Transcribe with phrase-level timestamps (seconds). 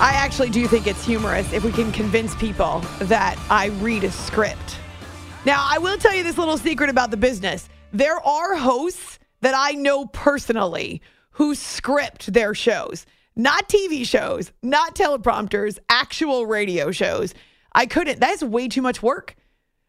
[0.00, 4.10] I actually do think it's humorous if we can convince people that I read a
[4.10, 4.78] script.
[5.44, 7.68] Now, I will tell you this little secret about the business.
[7.92, 11.02] There are hosts that I know personally
[11.32, 13.04] who script their shows,
[13.36, 17.34] not TV shows, not teleprompters, actual radio shows.
[17.74, 18.20] I couldn't.
[18.20, 19.36] That's way too much work.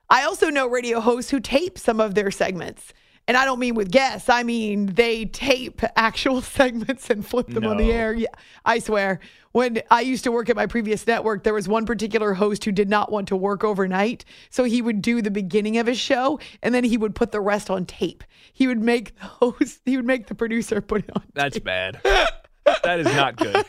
[0.09, 2.91] I also know radio hosts who tape some of their segments.
[3.28, 4.30] And I don't mean with guests.
[4.30, 8.14] I mean they tape actual segments and flip them on the air.
[8.14, 8.28] Yeah,
[8.66, 9.20] I swear.
[9.52, 12.72] When I used to work at my previous network, there was one particular host who
[12.72, 14.23] did not want to work overnight.
[14.50, 17.42] So he would do the beginning of his show and then he would put the
[17.42, 18.23] rest on tape.
[18.54, 21.23] He would make the host, he would make the producer put it on.
[21.34, 22.00] That's bad.
[22.03, 23.66] that is not good.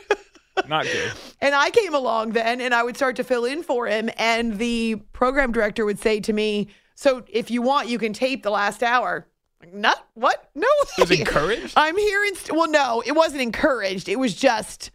[0.69, 1.13] Not good.
[1.41, 4.11] And I came along then and I would start to fill in for him.
[4.17, 8.43] And the program director would say to me, So if you want, you can tape
[8.43, 9.27] the last hour.
[9.73, 10.51] Not what?
[10.55, 10.67] No.
[10.99, 11.75] it Was encouraged?
[11.77, 12.25] I'm here.
[12.25, 14.09] In st- well, no, it wasn't encouraged.
[14.09, 14.91] It was just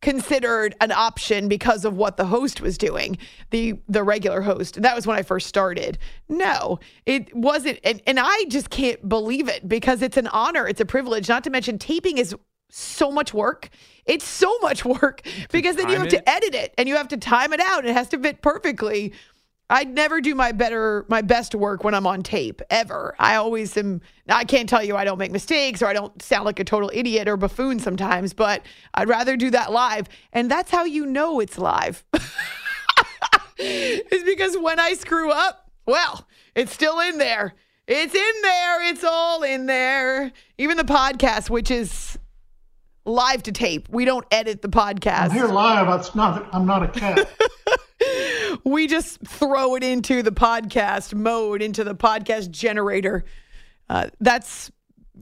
[0.00, 3.18] considered an option because of what the host was doing
[3.50, 8.18] the the regular host that was when i first started no it wasn't and, and
[8.18, 11.78] i just can't believe it because it's an honor it's a privilege not to mention
[11.78, 12.34] taping is
[12.70, 13.68] so much work
[14.06, 15.20] it's so much work
[15.52, 17.92] because then you have to edit it and you have to time it out it
[17.92, 19.12] has to fit perfectly
[19.70, 23.14] I never do my better, my best work when I'm on tape ever.
[23.20, 24.00] I always am.
[24.28, 26.90] I can't tell you I don't make mistakes or I don't sound like a total
[26.92, 30.08] idiot or buffoon sometimes, but I'd rather do that live.
[30.32, 32.04] And that's how you know it's live.
[33.58, 36.26] is because when I screw up, well,
[36.56, 37.54] it's still in there.
[37.86, 38.90] It's in there.
[38.90, 40.32] It's all in there.
[40.58, 42.18] Even the podcast, which is
[43.04, 43.88] live to tape.
[43.90, 45.30] We don't edit the podcast.
[45.30, 46.00] I'm here live.
[46.00, 46.48] It's not.
[46.52, 47.28] I'm not a cat.
[48.64, 53.24] we just throw it into the podcast mode, into the podcast generator.
[53.88, 54.70] Uh, that's,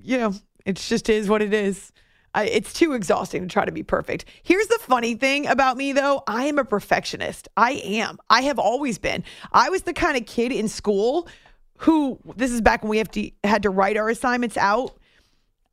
[0.02, 0.34] you know,
[0.64, 1.92] it just is what it is.
[2.34, 4.26] I, it's too exhausting to try to be perfect.
[4.42, 7.48] Here's the funny thing about me, though I am a perfectionist.
[7.56, 8.18] I am.
[8.28, 9.24] I have always been.
[9.52, 11.26] I was the kind of kid in school
[11.78, 14.97] who, this is back when we have to, had to write our assignments out.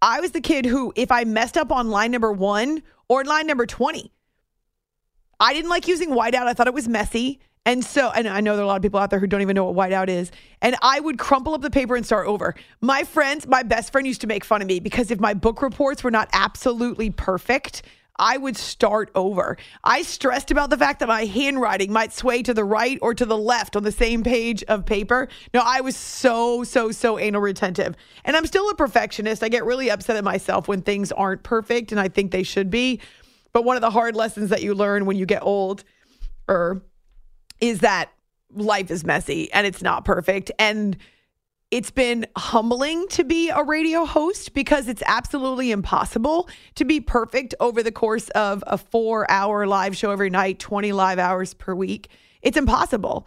[0.01, 3.47] I was the kid who, if I messed up on line number one or line
[3.47, 4.11] number 20,
[5.39, 6.47] I didn't like using whiteout.
[6.47, 7.39] I thought it was messy.
[7.67, 9.41] And so, and I know there are a lot of people out there who don't
[9.41, 10.31] even know what whiteout is.
[10.61, 12.53] And I would crumple up the paper and start over.
[12.79, 15.63] My friends, my best friend used to make fun of me because if my book
[15.63, 17.81] reports were not absolutely perfect,
[18.17, 19.57] I would start over.
[19.83, 23.25] I stressed about the fact that my handwriting might sway to the right or to
[23.25, 25.27] the left on the same page of paper.
[25.53, 27.95] No, I was so, so, so anal retentive.
[28.23, 29.43] And I'm still a perfectionist.
[29.43, 32.69] I get really upset at myself when things aren't perfect and I think they should
[32.69, 33.01] be.
[33.51, 35.83] But one of the hard lessons that you learn when you get old
[36.47, 36.83] or
[37.59, 38.11] is that
[38.53, 40.51] life is messy and it's not perfect.
[40.59, 40.97] And
[41.71, 47.55] it's been humbling to be a radio host because it's absolutely impossible to be perfect
[47.59, 51.73] over the course of a four hour live show every night, 20 live hours per
[51.73, 52.09] week.
[52.41, 53.25] It's impossible.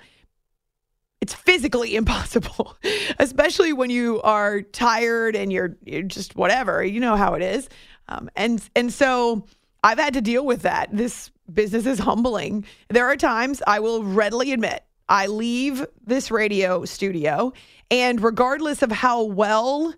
[1.21, 2.77] It's physically impossible,
[3.19, 6.85] especially when you are tired and you're, you're just whatever.
[6.85, 7.69] You know how it is.
[8.09, 9.45] Um, and and so
[9.85, 10.89] I've had to deal with that.
[10.91, 12.65] This business is humbling.
[12.89, 17.53] There are times I will readily admit I leave this radio studio,
[17.91, 19.95] and regardless of how well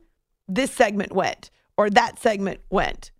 [0.47, 3.11] this segment went or that segment went,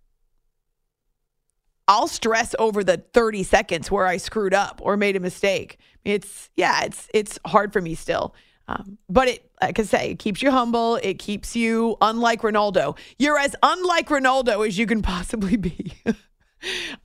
[1.87, 5.77] I'll stress over the 30 seconds where I screwed up or made a mistake.
[6.05, 8.33] It's yeah, it's it's hard for me still.
[8.67, 10.95] Um, but it, like I say, it keeps you humble.
[10.97, 12.97] It keeps you unlike Ronaldo.
[13.19, 15.93] You're as unlike Ronaldo as you can possibly be.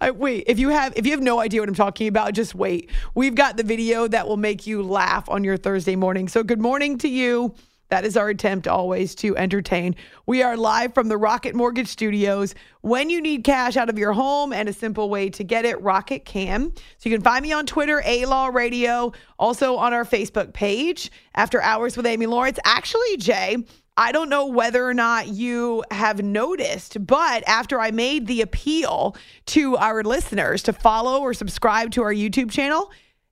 [0.01, 2.55] I, wait, if you have if you have no idea what I'm talking about, just
[2.55, 2.91] wait.
[3.15, 6.29] We've got the video that will make you laugh on your Thursday morning.
[6.29, 7.55] So good morning to you.
[7.89, 9.95] That is our attempt always to entertain.
[10.27, 12.53] We are live from the Rocket Mortgage Studios.
[12.81, 15.81] When you need cash out of your home and a simple way to get it,
[15.81, 16.73] Rocket can.
[16.99, 21.13] So you can find me on Twitter, A Law Radio, also on our Facebook page,
[21.37, 22.59] After Hours with Amy Lawrence.
[22.65, 23.59] Actually, Jay,
[23.99, 29.17] I don't know whether or not you have noticed, but after I made the appeal
[29.47, 32.91] to our listeners to follow or subscribe to our YouTube channel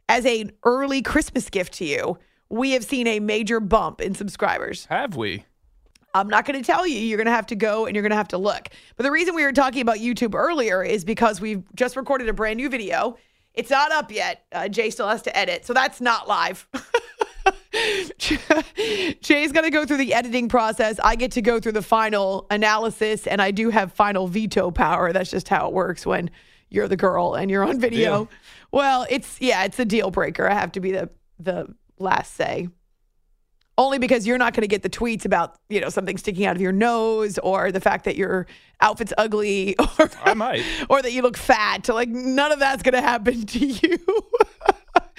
[0.09, 2.19] as an early Christmas gift to you,
[2.49, 4.87] we have seen a major bump in subscribers.
[4.87, 5.45] Have we?
[6.15, 6.99] I'm not going to tell you.
[6.99, 8.69] You're going to have to go and you're going to have to look.
[8.97, 12.33] But the reason we were talking about YouTube earlier is because we've just recorded a
[12.33, 13.19] brand new video.
[13.53, 14.45] It's not up yet.
[14.53, 15.67] Uh, Jay still has to edit.
[15.67, 16.67] So that's not live.
[19.21, 20.99] Jay's going to go through the editing process.
[21.03, 25.13] I get to go through the final analysis, and I do have final veto power.
[25.13, 26.31] That's just how it works when
[26.71, 28.29] you're the girl and you're on video.
[28.73, 30.49] Well, it's yeah, it's a deal breaker.
[30.49, 32.69] I have to be the the last say.
[33.77, 36.57] only because you're not going to get the tweets about you know something sticking out
[36.57, 38.47] of your nose or the fact that your
[38.81, 40.65] outfit's ugly or I might.
[40.89, 41.89] or that you look fat.
[41.89, 43.99] Like none of that's going to happen to you.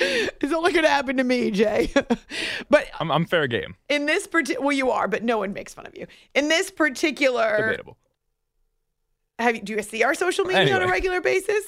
[0.42, 1.92] it's only going to happen to me, Jay.
[2.70, 3.76] but I'm, I'm fair game.
[3.90, 6.08] in this particular, well, you are, but no one makes fun of you.
[6.34, 7.98] In this particular, Debatable.
[9.40, 11.64] have you, do you see our social media on a regular basis?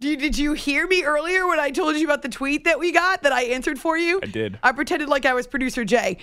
[0.00, 2.78] Do you, did you hear me earlier when I told you about the tweet that
[2.78, 4.20] we got that I answered for you?
[4.22, 4.58] I did.
[4.62, 6.16] I pretended like I was producer Jay.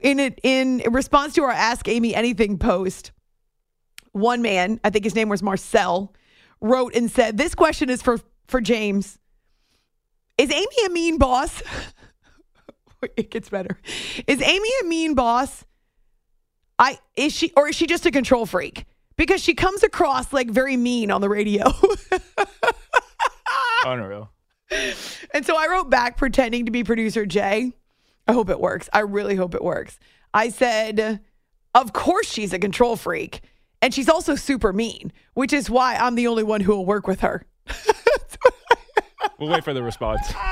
[0.00, 3.12] In it, in response to our Ask Amy Anything post,
[4.12, 6.12] one man, I think his name was Marcel,
[6.60, 9.18] wrote and said, "This question is for for James.
[10.38, 11.62] Is Amy a mean boss?
[13.16, 13.78] it gets better.
[14.26, 15.64] Is Amy a mean boss?
[16.78, 18.86] I is she or is she just a control freak?
[19.16, 21.64] Because she comes across like very mean on the radio."
[23.84, 24.30] Unreal.
[25.34, 27.72] And so I wrote back pretending to be producer Jay.
[28.26, 28.88] I hope it works.
[28.92, 29.98] I really hope it works.
[30.32, 31.20] I said,
[31.74, 33.42] Of course she's a control freak.
[33.80, 37.06] And she's also super mean, which is why I'm the only one who will work
[37.06, 37.44] with her.
[39.38, 40.32] We'll wait for the response.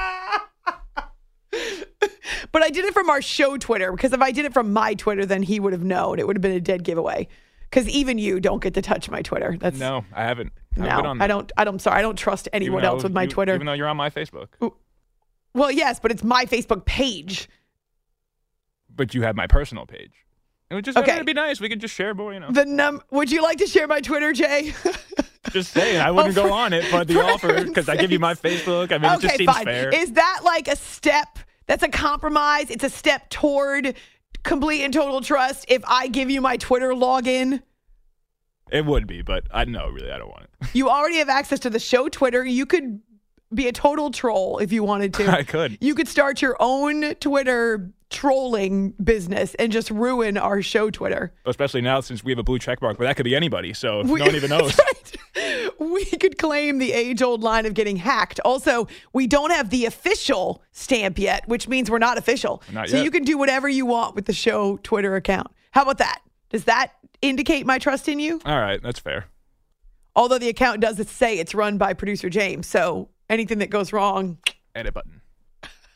[2.52, 4.94] But I did it from our show Twitter because if I did it from my
[4.94, 6.18] Twitter, then he would have known.
[6.18, 7.28] It would have been a dead giveaway.
[7.68, 9.56] Because even you don't get to touch my Twitter.
[9.58, 10.52] That's No, I haven't.
[10.76, 11.16] I no.
[11.20, 11.52] I don't.
[11.56, 11.78] I don't.
[11.80, 13.54] Sorry, I don't trust anyone else with my you- Twitter.
[13.54, 14.48] Even though you're on my Facebook.
[15.54, 17.48] well, yes, but it's my Facebook page.
[18.94, 20.12] But you have my personal page.
[20.70, 21.12] It would just Okay.
[21.14, 21.60] it'd be nice.
[21.60, 22.50] We could just share more, you know.
[22.52, 23.02] The num.
[23.10, 24.72] Would you like to share my Twitter, Jay?
[25.52, 28.18] Just saying, I wouldn't Oh, go on it, but the offer because I give you
[28.20, 28.92] my Facebook.
[28.92, 29.64] I mean, it just okay, seems fine.
[29.64, 29.88] fair.
[29.92, 31.38] Is that like a step?
[31.66, 32.70] That's a compromise.
[32.70, 33.96] It's a step toward
[34.44, 35.64] complete and total trust.
[35.66, 37.62] If I give you my Twitter login,
[38.70, 40.68] It would be, but I no, really, I don't want it.
[40.74, 42.44] you already have access to the show Twitter.
[42.44, 43.00] You could
[43.52, 45.28] be a total troll if you wanted to.
[45.38, 45.78] I could.
[45.80, 51.32] You could start your own Twitter trolling business and just ruin our show Twitter.
[51.46, 54.02] Especially now since we have a blue check mark, but that could be anybody, so
[54.02, 54.78] We- no one even knows.
[55.36, 55.70] Right.
[55.78, 58.40] We could claim the age old line of getting hacked.
[58.44, 62.62] Also, we don't have the official stamp yet, which means we're not official.
[62.72, 63.04] Not so yet.
[63.04, 65.46] you can do whatever you want with the show Twitter account.
[65.70, 66.20] How about that?
[66.50, 66.92] Does that
[67.22, 68.40] indicate my trust in you?
[68.44, 69.26] All right, that's fair.
[70.16, 72.66] Although the account does say it's run by producer James.
[72.66, 74.38] So anything that goes wrong,
[74.74, 75.22] Edit button.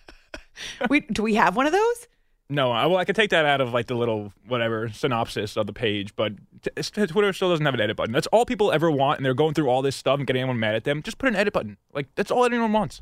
[0.88, 2.08] we do we have one of those?
[2.50, 5.66] No, I, well, I could take that out of like the little whatever synopsis of
[5.66, 8.12] the page, but t- t- Twitter still doesn't have an edit button.
[8.12, 10.58] That's all people ever want, and they're going through all this stuff and getting anyone
[10.58, 11.02] mad at them.
[11.02, 11.78] Just put an edit button.
[11.92, 13.00] Like that's all anyone wants.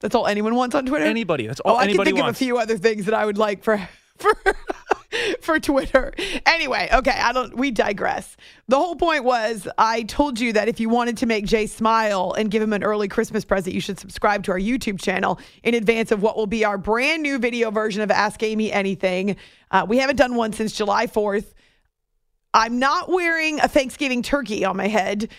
[0.00, 1.04] That's all anyone wants on Twitter?
[1.04, 1.46] Anybody.
[1.46, 1.74] That's all.
[1.74, 2.40] Oh, I can anybody think wants.
[2.40, 3.88] of a few other things that I would like for
[4.18, 4.34] for
[5.42, 6.12] for Twitter.
[6.46, 7.56] Anyway, okay, I don't.
[7.56, 8.36] We digress.
[8.68, 12.34] The whole point was I told you that if you wanted to make Jay smile
[12.36, 15.74] and give him an early Christmas present, you should subscribe to our YouTube channel in
[15.74, 19.36] advance of what will be our brand new video version of Ask Amy Anything.
[19.70, 21.54] Uh, we haven't done one since July fourth.
[22.54, 25.30] I'm not wearing a Thanksgiving turkey on my head.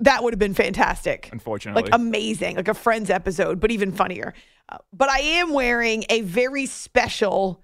[0.00, 4.32] That would have been fantastic Unfortunately, like amazing, like a Friends episode, but even funnier.
[4.68, 7.62] Uh, but I am wearing a very special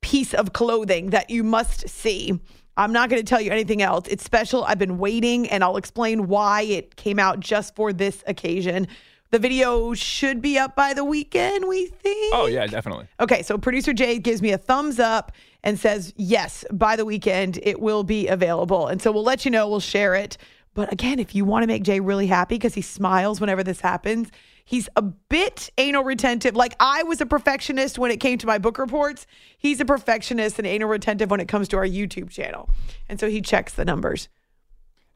[0.00, 2.38] piece of clothing that you must see.
[2.76, 4.06] I'm not going to tell you anything else.
[4.08, 4.64] It's special.
[4.64, 8.86] I've been waiting, and I'll explain why it came out just for this occasion.
[9.30, 12.34] The video should be up by the weekend, we think.
[12.34, 13.08] oh yeah, definitely.
[13.20, 17.58] Okay, so producer Jay gives me a thumbs up and says, yes, by the weekend,
[17.62, 18.86] it will be available.
[18.86, 20.38] And so we'll let you know, we'll share it.
[20.72, 23.80] But again, if you want to make Jay really happy because he smiles whenever this
[23.80, 24.30] happens,
[24.68, 26.54] he's a bit anal retentive.
[26.54, 29.26] Like I was a perfectionist when it came to my book reports.
[29.56, 32.68] He's a perfectionist and anal retentive when it comes to our YouTube channel.
[33.08, 34.28] And so he checks the numbers.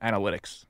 [0.03, 0.65] Analytics.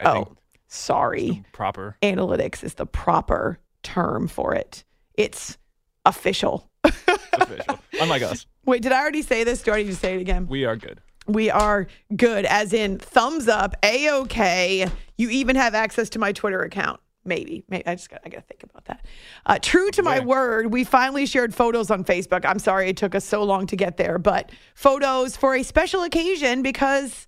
[0.00, 0.36] I Oh,
[0.66, 1.44] sorry.
[1.52, 1.96] proper.
[2.02, 4.82] Analytics is the proper term for it.
[5.14, 5.58] It's
[6.06, 6.70] official.
[6.84, 7.78] official.
[8.00, 9.62] Unlike us, Wait, did I already say this?
[9.62, 10.46] Do I need to say it again?
[10.48, 11.00] we are good.
[11.28, 11.86] We are
[12.16, 14.88] good, as in thumbs up, a okay.
[15.18, 16.98] You even have access to my Twitter account.
[17.24, 19.06] Maybe, maybe I just got I got to think about that.
[19.46, 20.24] Uh, true to my Yeah.
[20.24, 22.44] word, we finally shared photos on Facebook.
[22.44, 26.02] I'm sorry it took us so long to get there, but photos for a special
[26.02, 27.26] occasion because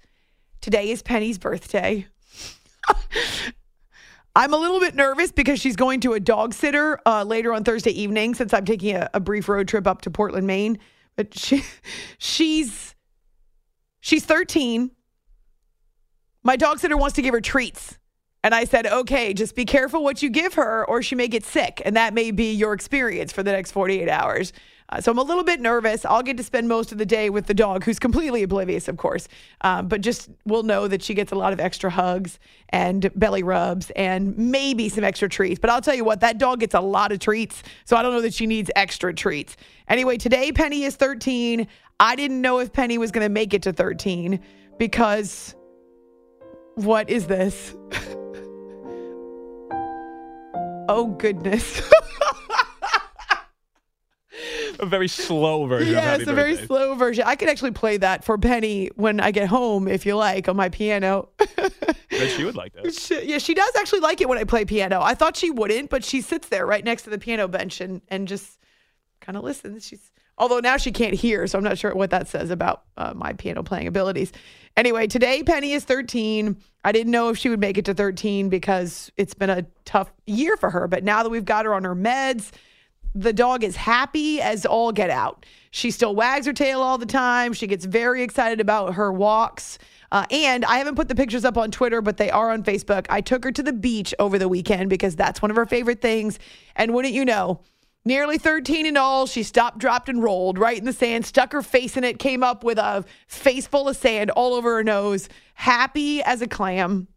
[0.60, 2.06] today is Penny's birthday.
[4.36, 7.62] I'm a little bit nervous because she's going to a dog sitter uh, later on
[7.62, 10.78] Thursday evening since I'm taking a, a brief road trip up to Portland, Maine.
[11.14, 11.62] But she,
[12.18, 12.96] she's
[14.00, 14.90] she's 13.
[16.42, 17.96] My dog sitter wants to give her treats.
[18.44, 21.44] And I said, okay, just be careful what you give her or she may get
[21.44, 21.80] sick.
[21.82, 24.52] And that may be your experience for the next 48 hours.
[24.90, 26.04] Uh, so I'm a little bit nervous.
[26.04, 28.98] I'll get to spend most of the day with the dog, who's completely oblivious, of
[28.98, 29.28] course,
[29.62, 33.42] um, but just will know that she gets a lot of extra hugs and belly
[33.42, 35.58] rubs and maybe some extra treats.
[35.58, 37.62] But I'll tell you what, that dog gets a lot of treats.
[37.86, 39.56] So I don't know that she needs extra treats.
[39.88, 41.66] Anyway, today Penny is 13.
[41.98, 44.38] I didn't know if Penny was going to make it to 13
[44.78, 45.54] because
[46.74, 47.74] what is this?
[50.88, 51.82] oh, goodness.
[54.80, 55.92] a very slow version.
[55.92, 57.24] yeah, of Happy it's a very slow version.
[57.26, 60.56] I could actually play that for Penny when I get home, if you like, on
[60.56, 61.28] my piano.
[62.36, 62.94] She would like that.
[62.94, 65.00] She- yeah, she does actually like it when I play piano.
[65.02, 68.02] I thought she wouldn't, but she sits there right next to the piano bench and,
[68.08, 68.58] and just
[69.20, 69.84] kind of listens.
[69.84, 73.12] She's although now she can't hear, so I'm not sure what that says about uh,
[73.14, 74.32] my piano playing abilities.
[74.76, 76.56] Anyway, today Penny is 13.
[76.84, 80.12] I didn't know if she would make it to 13 because it's been a tough
[80.26, 82.50] year for her, but now that we've got her on her meds,
[83.14, 85.46] the dog is happy as all get out.
[85.70, 87.52] She still wags her tail all the time.
[87.52, 89.78] She gets very excited about her walks.
[90.10, 93.06] Uh, and I haven't put the pictures up on Twitter, but they are on Facebook.
[93.08, 96.00] I took her to the beach over the weekend because that's one of her favorite
[96.00, 96.38] things.
[96.76, 97.60] And wouldn't you know,
[98.04, 101.62] nearly 13 and all, she stopped, dropped, and rolled right in the sand, stuck her
[101.62, 105.28] face in it, came up with a face full of sand all over her nose,
[105.54, 107.08] happy as a clam.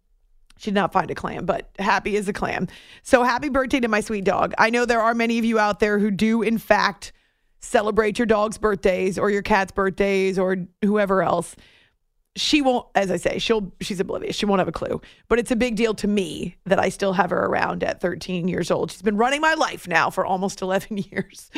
[0.58, 2.68] She did not find a clam, but happy as a clam.
[3.04, 4.54] So happy birthday to my sweet dog.
[4.58, 7.14] I know there are many of you out there who do, in fact,
[7.60, 11.56] celebrate your dog's birthdays or your cat's birthdays or whoever else.
[12.38, 14.36] She won't, as I say, she'll she's oblivious.
[14.36, 15.02] She won't have a clue.
[15.28, 18.48] But it's a big deal to me that I still have her around at 13
[18.48, 18.92] years old.
[18.92, 21.50] She's been running my life now for almost 11 years.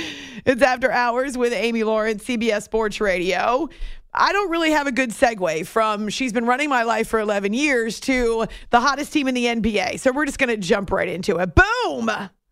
[0.46, 3.70] It's after hours with Amy Lawrence, CBS Sports Radio.
[4.14, 7.54] I don't really have a good segue from she's been running my life for 11
[7.54, 10.00] years to the hottest team in the NBA.
[10.00, 11.54] So we're just going to jump right into it.
[11.54, 12.10] Boom!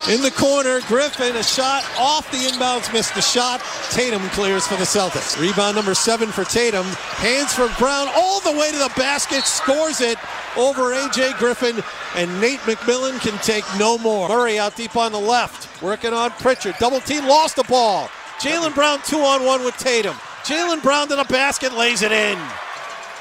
[0.09, 3.61] In the corner, Griffin, a shot off the inbounds, missed the shot.
[3.91, 5.37] Tatum clears for the Celtics.
[5.37, 6.85] Rebound number seven for Tatum.
[6.85, 10.17] Hands for Brown all the way to the basket, scores it
[10.55, 11.33] over A.J.
[11.33, 11.83] Griffin,
[12.15, 14.29] and Nate McMillan can take no more.
[14.29, 16.75] Murray out deep on the left, working on Pritchard.
[16.79, 18.07] Double team, lost the ball.
[18.39, 20.15] Jaylen Brown two on one with Tatum.
[20.43, 22.39] Jaylen Brown to the basket, lays it in.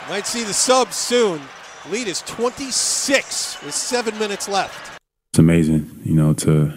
[0.09, 1.41] Might see the subs soon.
[1.91, 4.96] Lead is 26 with seven minutes left.
[5.37, 6.73] It's amazing, you know, to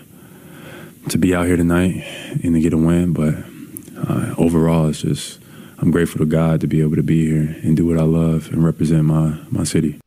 [1.08, 2.04] to be out here tonight
[2.44, 3.14] and to get a win.
[3.14, 3.36] But
[3.96, 5.40] uh, overall, it's just
[5.78, 8.52] I'm grateful to God to be able to be here and do what I love
[8.52, 10.02] and represent my my city.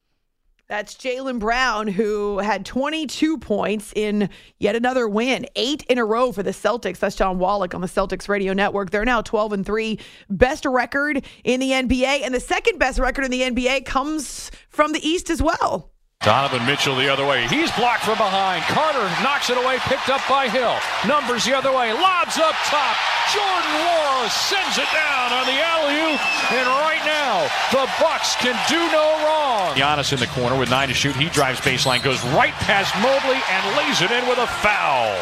[0.68, 4.28] That's Jaylen Brown, who had 22 points in
[4.59, 6.99] yet another win, eight in a row for the Celtics.
[6.99, 8.90] That's John Wallach on the Celtics radio network.
[8.90, 12.21] They're now 12 and 3, best record in the NBA.
[12.23, 15.91] And the second best record in the NBA comes from the East as well.
[16.22, 17.48] Donovan Mitchell the other way.
[17.48, 18.62] He's blocked from behind.
[18.70, 20.78] Carter knocks it away, picked up by Hill.
[21.06, 21.92] Numbers the other way.
[21.92, 22.96] Lobs up top.
[23.34, 26.20] Jordan Nwora sends it down on the alley-oop.
[26.54, 29.74] And right now, the Bucks can do no wrong.
[29.74, 31.16] Giannis in the corner with nine to shoot.
[31.16, 35.18] He drives baseline, goes right past Mobley, and lays it in with a foul.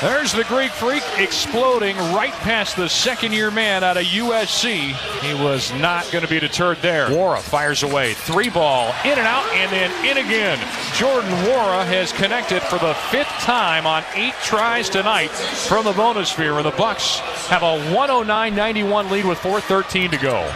[0.00, 4.92] There's the Greek freak exploding right past the second year man out of USC.
[5.20, 7.08] He was not going to be deterred there.
[7.08, 8.14] Nwora fires away.
[8.14, 10.56] Three ball in and out and then in again.
[10.94, 16.28] Jordan Nwora has connected for the fifth time on eight tries tonight from the bonus
[16.28, 16.54] sphere.
[16.58, 20.48] And the Bucks have a 109-91 lead with 4.13 to go.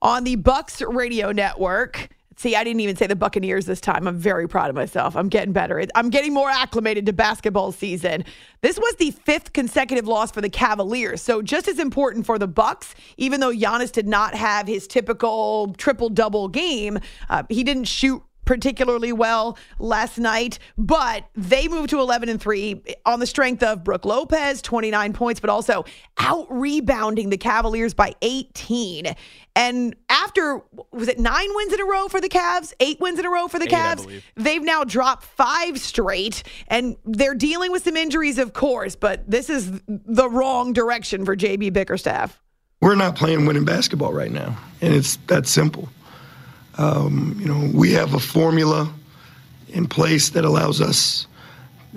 [0.00, 2.08] on the Bucks radio network.
[2.42, 4.08] See, I didn't even say the Buccaneers this time.
[4.08, 5.14] I'm very proud of myself.
[5.14, 5.80] I'm getting better.
[5.94, 8.24] I'm getting more acclimated to basketball season.
[8.62, 11.22] This was the fifth consecutive loss for the Cavaliers.
[11.22, 15.72] So just as important for the Bucks, even though Giannis did not have his typical
[15.78, 16.98] triple double game,
[17.30, 22.82] uh, he didn't shoot particularly well last night, but they moved to 11 and 3
[23.06, 25.84] on the strength of Brook Lopez, 29 points, but also
[26.18, 29.14] out rebounding the Cavaliers by 18.
[29.54, 32.72] And after, was it nine wins in a row for the Cavs?
[32.80, 34.22] Eight wins in a row for the Eight, Cavs?
[34.34, 39.50] They've now dropped five straight, and they're dealing with some injuries, of course, but this
[39.50, 42.40] is the wrong direction for JB Bickerstaff.
[42.80, 45.88] we're not playing winning basketball right now, and it's that simple.
[46.78, 48.90] Um, you know, we have a formula
[49.68, 51.26] in place that allows us,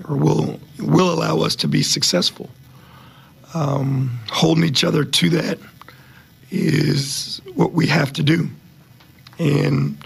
[0.06, 2.50] or will will allow us to be successful.
[3.54, 5.58] Um, holding each other to that
[6.50, 8.48] is what we have to do,
[9.38, 9.96] and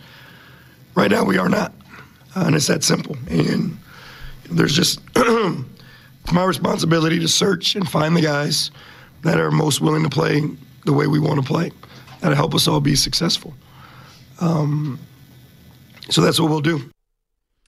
[0.94, 1.72] right now we are not,
[2.36, 3.16] uh, and it's that simple.
[3.28, 3.78] And
[4.50, 8.70] there's just it's my responsibility to search and find the guys
[9.22, 10.42] that are most willing to play
[10.84, 11.70] the way we want to play,
[12.20, 13.54] that'll help us all be successful.
[14.40, 14.98] Um,
[16.08, 16.90] so that's what we'll do.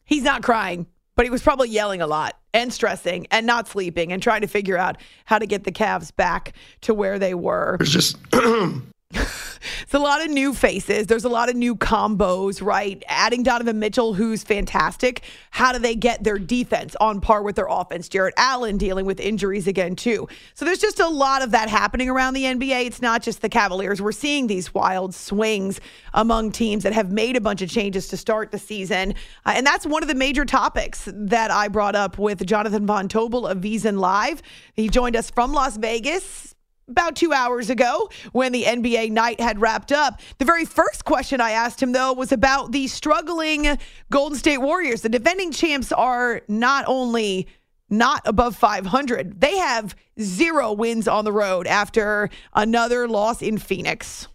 [0.05, 2.37] He's not crying, but he was probably yelling a lot.
[2.55, 6.15] And stressing and not sleeping and trying to figure out how to get the Cavs
[6.15, 7.79] back to where they were.
[7.83, 8.17] Just
[9.83, 11.07] It's a lot of new faces.
[11.07, 13.03] There's a lot of new combos, right?
[13.09, 15.23] Adding Donovan Mitchell, who's fantastic.
[15.51, 18.09] How do they get their defense on par with their offense?
[18.09, 20.29] Jarrett Allen dealing with injuries again, too.
[20.55, 22.87] So there's just a lot of that happening around the NBA.
[22.87, 24.01] It's not just the Cavaliers.
[24.01, 25.81] We're seeing these wild swings
[26.15, 29.15] among teams that have made a bunch of changes to start the season.
[29.45, 33.09] Uh, and that's one of the major topics that I brought up with Jonathan Von
[33.09, 34.43] Tobel of VSiN Live.
[34.75, 36.55] He joined us from Las Vegas
[36.89, 40.21] about two hours ago when the NBA night had wrapped up.
[40.39, 43.79] The very first question I asked him, though, was about the struggling
[44.11, 45.03] Golden State Warriors.
[45.03, 47.47] The defending champs are not only
[47.89, 54.29] not above 500, they have zero wins on the road after another loss in Phoenix.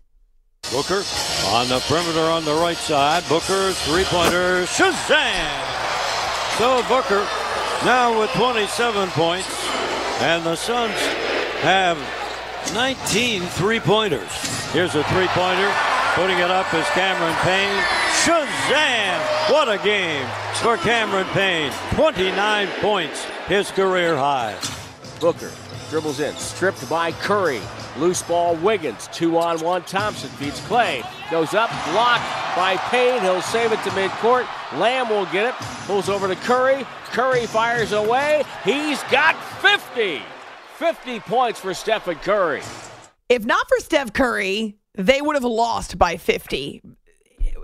[0.71, 1.03] Booker
[1.47, 3.23] on the perimeter on the right side.
[3.29, 5.77] Booker, three pointer, Shazam!
[6.57, 7.25] So Booker
[7.85, 9.47] now with 27 points,
[10.19, 10.99] and the Suns
[11.61, 11.97] have
[12.73, 14.31] 19 three pointers.
[14.71, 15.71] Here's a three pointer.
[16.15, 17.83] Putting it up is Cameron Payne.
[18.23, 19.51] Shazam!
[19.51, 21.71] What a game for Cameron Payne.
[21.91, 24.57] 29 points, his career high.
[25.19, 25.51] Booker
[25.89, 27.61] dribbles in, stripped by Curry.
[27.97, 29.07] Loose ball, Wiggins.
[29.11, 29.83] Two on one.
[29.83, 31.03] Thompson beats Clay.
[31.31, 33.21] Goes up, blocked by Payne.
[33.21, 34.47] He'll save it to midcourt.
[34.79, 35.55] Lamb will get it.
[35.85, 36.85] Pulls over to Curry.
[37.05, 38.43] Curry fires away.
[38.63, 40.21] He's got 50.
[40.77, 42.61] 50 points for Stephen Curry.
[43.29, 46.83] If not for Steph Curry, they would have lost by 50.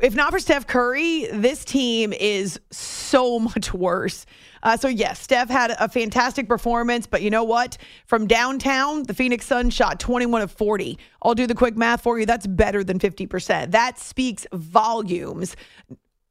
[0.01, 4.25] If not for Steph Curry, this team is so much worse.
[4.63, 7.77] Uh, so, yes, Steph had a fantastic performance, but you know what?
[8.07, 10.97] From downtown, the Phoenix Suns shot 21 of 40.
[11.21, 12.25] I'll do the quick math for you.
[12.25, 13.69] That's better than 50%.
[13.71, 15.55] That speaks volumes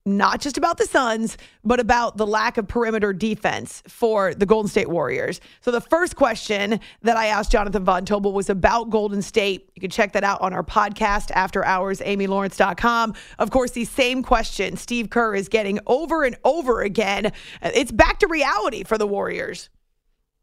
[0.04, 4.68] not just about the Suns, but about the lack of perimeter defense for the Golden
[4.68, 5.40] State Warriors.
[5.60, 9.70] So the first question that I asked Jonathan Von Tobel was about Golden State.
[9.74, 13.14] You can check that out on our podcast after hours, amylawrence.com.
[13.38, 17.32] Of course, the same question Steve Kerr is getting over and over again.
[17.62, 19.68] It's back to reality for the Warriors.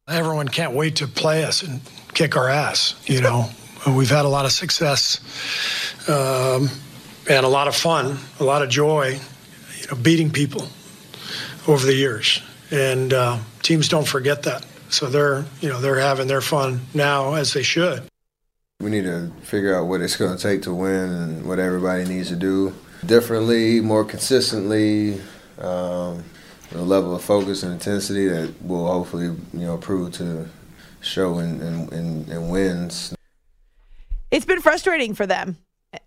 [0.08, 1.82] Everyone can't wait to play us and
[2.14, 3.50] kick our ass, you know.
[3.88, 5.20] We've had a lot of success
[6.10, 6.70] um,
[7.30, 9.20] and a lot of fun, a lot of joy
[9.90, 10.68] know, beating people
[11.68, 14.66] over the years, and uh, teams don't forget that.
[14.90, 18.04] So they're you know they're having their fun now as they should.
[18.80, 22.06] We need to figure out what it's going to take to win and what everybody
[22.06, 22.74] needs to do
[23.06, 25.22] differently, more consistently.
[25.60, 26.24] Um,
[26.74, 30.48] a level of focus and intensity that will hopefully you know prove to
[31.02, 33.16] show in, in, in, in wins.
[34.32, 35.58] It's been frustrating for them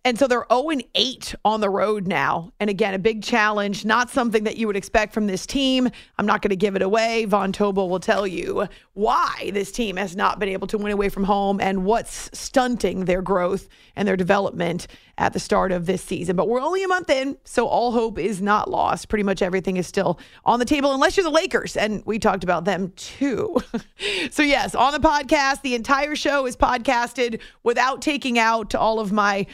[0.05, 2.53] and so they're 0 8 on the road now.
[2.61, 5.88] And again, a big challenge, not something that you would expect from this team.
[6.18, 7.25] I'm not going to give it away.
[7.25, 11.09] Von Tobel will tell you why this team has not been able to win away
[11.09, 14.87] from home and what's stunting their growth and their development
[15.18, 16.37] at the start of this season.
[16.37, 19.09] But we're only a month in, so all hope is not lost.
[19.09, 21.77] Pretty much everything is still on the table, unless you're the Lakers.
[21.77, 23.59] And we talked about them too.
[24.31, 29.12] so, yes, on the podcast, the entire show is podcasted without taking out all of
[29.12, 29.46] my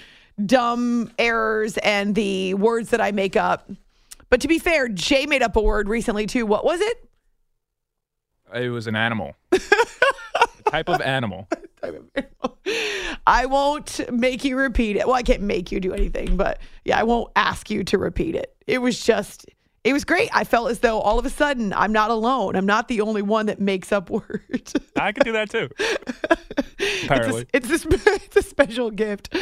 [0.44, 3.70] dumb errors and the words that I make up.
[4.30, 6.46] But to be fair, Jay made up a word recently too.
[6.46, 7.08] What was it?
[8.54, 9.34] It was an animal.
[10.70, 11.48] type of animal.
[13.26, 15.06] I won't make you repeat it.
[15.06, 18.34] Well, I can't make you do anything, but yeah, I won't ask you to repeat
[18.34, 18.54] it.
[18.66, 19.46] It was just
[19.84, 20.28] it was great.
[20.34, 22.56] I felt as though all of a sudden I'm not alone.
[22.56, 24.74] I'm not the only one that makes up words.
[24.96, 25.68] I can do that too.
[27.04, 29.34] Apparently, it's a, it's a, it's a special gift.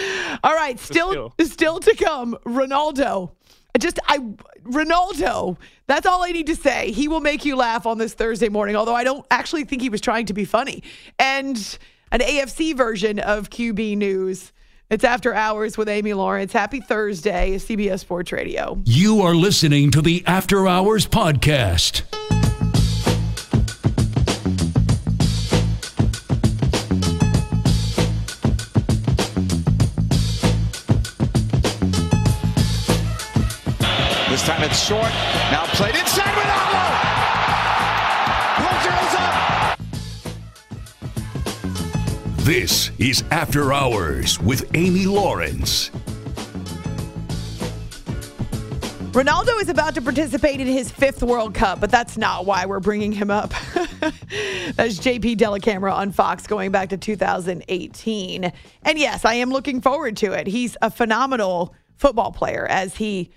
[0.44, 2.36] All right, still still to come.
[2.44, 3.32] Ronaldo.
[3.78, 4.18] Just I
[4.64, 5.56] Ronaldo.
[5.86, 6.90] That's all I need to say.
[6.90, 8.76] He will make you laugh on this Thursday morning.
[8.76, 10.82] Although I don't actually think he was trying to be funny.
[11.18, 11.56] And
[12.12, 14.52] an AFC version of QB news.
[14.88, 16.52] It's After Hours with Amy Lawrence.
[16.52, 18.80] Happy Thursday, CBS Sports Radio.
[18.84, 22.02] You are listening to the After Hours Podcast.
[34.46, 35.10] Time it's short.
[35.50, 37.16] Now played inside Ronaldo.
[42.44, 45.90] This is After Hours with Amy Lawrence.
[49.10, 52.78] Ronaldo is about to participate in his fifth World Cup, but that's not why we're
[52.78, 53.50] bringing him up.
[53.74, 58.52] that's JP Dellacamera on Fox going back to 2018.
[58.84, 60.46] And yes, I am looking forward to it.
[60.46, 63.32] He's a phenomenal football player, as he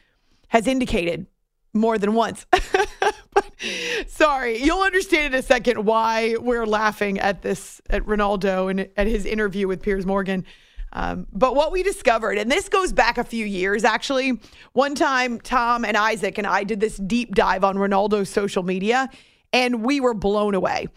[0.49, 1.27] has indicated
[1.73, 2.45] more than once.
[4.07, 9.07] Sorry, you'll understand in a second why we're laughing at this at Ronaldo and at
[9.07, 10.45] his interview with Piers Morgan.
[10.91, 14.39] Um, but what we discovered, and this goes back a few years actually.
[14.73, 19.09] One time, Tom and Isaac and I did this deep dive on Ronaldo's social media,
[19.53, 20.87] and we were blown away.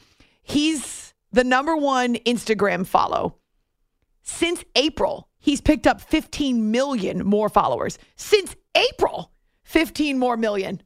[0.42, 3.36] He's the number one Instagram follow.
[4.22, 7.98] Since April, he's picked up 15 million more followers.
[8.16, 9.31] Since April,
[9.72, 10.82] 15 more million.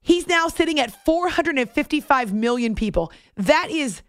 [0.00, 3.12] He's now sitting at 455 million people.
[3.36, 4.02] That is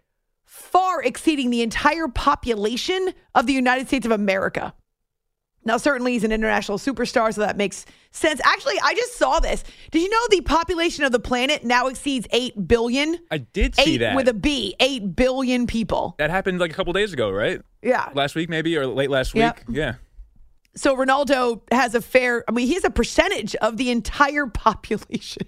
[0.46, 4.74] far exceeding the entire population of the United States of America.
[5.66, 8.40] Now, certainly he's an international superstar, so that makes sense.
[8.46, 9.64] Actually, I just saw this.
[9.92, 13.18] Did you know the population of the planet now exceeds 8 billion?
[13.32, 14.16] I did see Eight that.
[14.16, 16.16] with a B, 8 billion people.
[16.20, 17.60] that happened like a couple days ago, right?
[17.82, 18.10] Yeah.
[18.14, 19.42] Last week, maybe, or late last week.
[19.42, 19.60] Yep.
[19.70, 19.96] Yeah.
[20.78, 25.48] So Ronaldo has a fair, I mean, he's a percentage of the entire population.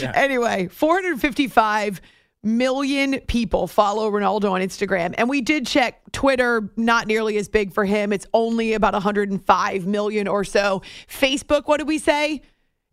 [0.00, 2.00] Anyway, 455
[2.42, 5.14] million people follow Ronaldo on Instagram.
[5.16, 8.12] And we did check Twitter, not nearly as big for him.
[8.12, 10.82] It's only about 105 million or so.
[11.08, 12.42] Facebook, what did we say?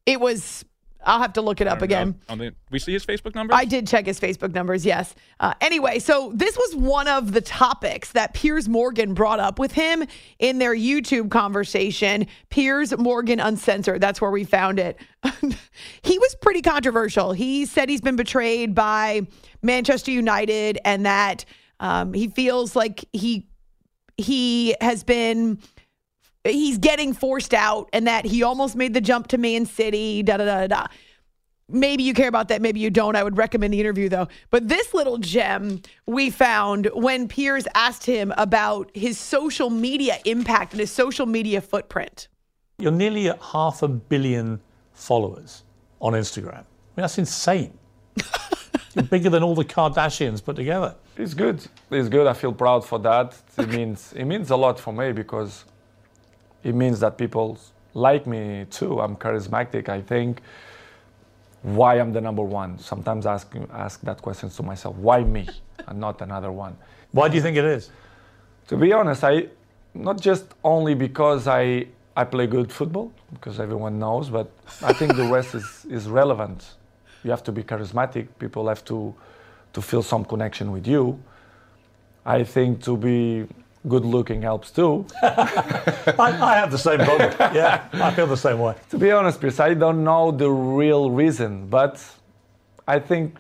[0.06, 0.63] It was,
[1.04, 2.20] I'll have to look it up again.
[2.28, 3.54] On the, we see his Facebook number.
[3.54, 5.16] I did check his Facebook numbers, yes.
[5.40, 9.72] Uh, anyway, so this was one of the topics that Piers Morgan brought up with
[9.72, 10.04] him
[10.40, 12.28] in their YouTube conversation.
[12.50, 15.00] Piers Morgan Uncensored, that's where we found it.
[16.02, 17.32] he was pretty controversial.
[17.32, 19.22] He said he's been betrayed by
[19.62, 21.46] Manchester United and that
[21.80, 23.46] um, he feels like he
[24.18, 25.60] he has been
[26.43, 30.38] he's getting forced out and that he almost made the jump to Man City, da
[30.38, 30.67] da da da.
[30.67, 30.88] da.
[31.71, 33.15] Maybe you care about that, maybe you don't.
[33.15, 34.28] I would recommend the interview though.
[34.49, 40.73] But this little gem we found when Piers asked him about his social media impact
[40.73, 42.28] and his social media footprint.
[42.80, 44.62] You're nearly at half a billion
[44.93, 45.63] followers
[46.02, 46.54] on Instagram.
[46.54, 47.78] I mean, that's insane.
[48.95, 50.95] You're bigger than all the Kardashians put together.
[51.17, 51.63] It's good.
[51.91, 52.25] It's good.
[52.25, 53.38] I feel proud for that.
[53.58, 55.65] It means it means a lot for me because
[56.63, 57.58] it means that people
[57.93, 59.00] like me too.
[59.00, 59.89] I'm charismatic.
[59.89, 60.41] I think
[61.62, 62.80] why I'm the number one.
[62.80, 64.95] Sometimes I ask ask that question to myself.
[64.95, 65.48] Why me
[65.88, 66.78] and not another one?
[67.12, 67.89] Why do you think it is?
[68.67, 69.48] To be honest, I
[69.93, 74.52] not just only because I I play good football because everyone knows, but
[74.84, 76.76] I think the rest is is relevant.
[77.24, 78.28] You have to be charismatic.
[78.39, 79.13] People have to
[79.74, 81.19] to feel some connection with you.
[82.26, 83.48] I think to be
[83.88, 85.06] good looking helps too.
[85.24, 87.32] I, I have the same problem.
[87.56, 88.76] Yeah, I feel the same way.
[88.89, 92.04] To be honest, Chris, I don't know the real reason, but
[92.88, 93.38] I think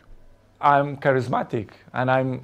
[0.61, 2.41] I'm charismatic and I'm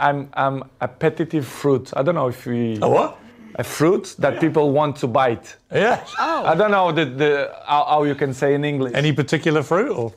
[0.00, 1.92] I'm I'm a petitive fruit.
[1.96, 3.18] I don't know if we A what?
[3.56, 5.56] A fruit that people want to bite.
[5.72, 6.04] Yeah.
[6.18, 6.44] Oh.
[6.46, 8.92] I don't know the, the how, how you can say in English.
[8.94, 10.12] Any particular fruit or?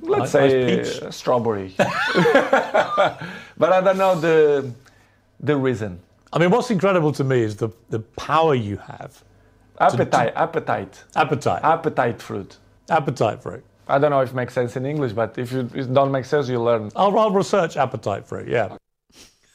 [0.00, 1.74] Let's Nice- say nice strawberry.
[1.76, 4.70] but I don't know the
[5.40, 6.00] the reason.
[6.32, 9.22] I mean, what's incredible to me is the, the power you have.
[9.80, 11.62] Appetite, appetite, Appetite.
[11.62, 12.58] appetite fruit.
[12.90, 13.64] Appetite fruit.
[13.86, 16.24] I don't know if it makes sense in English, but if you, it don't make
[16.24, 16.90] sense, you learn.
[16.94, 18.48] I'll, I'll research appetite fruit.
[18.48, 18.76] Yeah.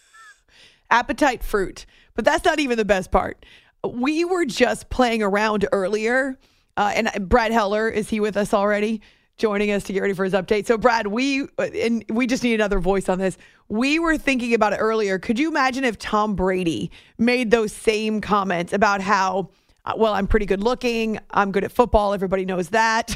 [0.90, 1.86] appetite fruit.
[2.16, 3.46] But that's not even the best part.
[3.88, 6.40] We were just playing around earlier,
[6.78, 9.02] uh, and Brad Heller is he with us already?
[9.38, 10.68] Joining us to get ready for his update.
[10.68, 13.38] So, Brad, we and we just need another voice on this.
[13.68, 15.18] We were thinking about it earlier.
[15.18, 19.50] Could you imagine if Tom Brady made those same comments about how,
[19.86, 23.16] uh, well, I'm pretty good looking, I'm good at football, everybody knows that,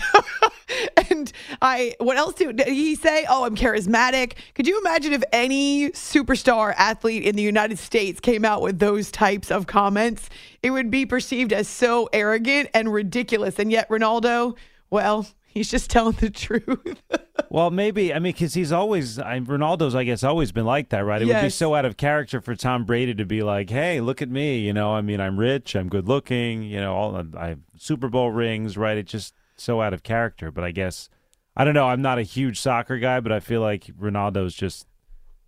[1.10, 3.25] and I, what else did did he say?
[3.30, 4.34] Oh, I'm charismatic.
[4.56, 9.12] Could you imagine if any superstar athlete in the United States came out with those
[9.12, 10.30] types of comments?
[10.63, 13.60] It would be perceived as so arrogant and ridiculous.
[13.60, 14.58] And yet, Ronaldo,
[14.89, 17.01] well, he's just telling the truth.
[17.49, 19.95] Well, maybe I mean because he's always I, Ronaldo's.
[19.95, 21.21] I guess always been like that, right?
[21.21, 24.21] It would be so out of character for Tom Brady to be like, "Hey, look
[24.21, 24.93] at me," you know.
[24.93, 26.93] I mean, I'm rich, I'm good looking, you know.
[26.93, 28.97] All I have Super Bowl rings, right?
[28.97, 30.51] It's just so out of character.
[30.51, 31.10] But I guess
[31.55, 31.88] I don't know.
[31.88, 34.86] I'm not a huge soccer guy, but I feel like Ronaldo's just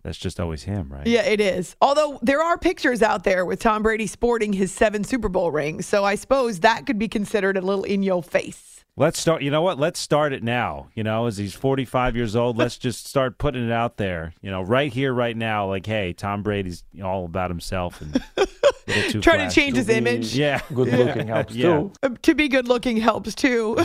[0.02, 1.06] that's just always him, right?
[1.06, 1.76] Yeah, it is.
[1.82, 5.84] Although there are pictures out there with Tom Brady sporting his seven Super Bowl rings.
[5.86, 8.69] So I suppose that could be considered a little in your face.
[8.96, 9.42] Let's start.
[9.42, 9.78] You know what?
[9.78, 10.88] Let's start it now.
[10.94, 14.34] You know, as he's 45 years old, let's just start putting it out there.
[14.42, 15.66] You know, right here, right now.
[15.68, 18.46] Like, hey, Tom Brady's all about himself and a
[18.86, 20.36] little Trying to change his image.
[20.36, 21.66] Yeah, Good looking helps Yeah.
[21.78, 21.92] too.
[22.02, 23.76] Uh, To be good looking helps too.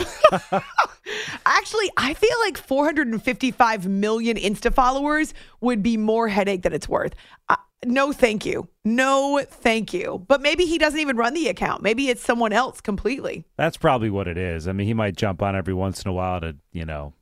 [1.46, 7.14] Actually, I feel like 455 million Insta followers would be more headache than it's worth.
[7.48, 8.68] I, no, thank you.
[8.84, 10.24] No, thank you.
[10.26, 11.82] But maybe he doesn't even run the account.
[11.82, 13.44] Maybe it's someone else completely.
[13.56, 14.66] That's probably what it is.
[14.66, 17.12] I mean, he might jump on every once in a while to, you know,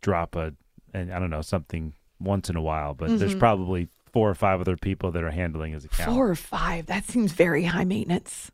[0.00, 0.54] drop a,
[0.94, 3.38] and I don't know, something once in a while, but there's Mhm.
[3.40, 6.10] probably four or five other people that are handling his account.
[6.14, 6.86] Four or five.
[6.86, 8.50] That seems very high maintenance.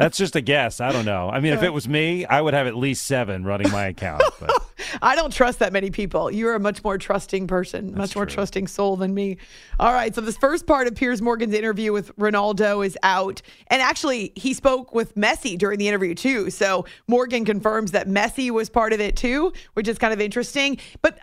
[0.00, 0.80] That's just a guess.
[0.80, 1.28] I don't know.
[1.28, 4.22] I mean, if it was me, I would have at least seven running my account.
[4.40, 4.50] But
[5.02, 6.30] I don't trust that many people.
[6.30, 9.36] You're a much more trusting person, much more trusting soul than me.
[9.78, 10.14] All right.
[10.14, 13.42] So, this first part of Piers Morgan's interview with Ronaldo is out.
[13.66, 16.48] And actually, he spoke with Messi during the interview, too.
[16.48, 20.78] So, Morgan confirms that Messi was part of it, too, which is kind of interesting.
[21.02, 21.18] But